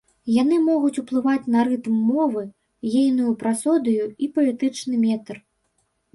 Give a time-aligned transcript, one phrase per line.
[0.41, 2.43] Яны могуць уплываць на рытм мовы,
[3.03, 5.35] ейную прасодыю і паэтычны метр.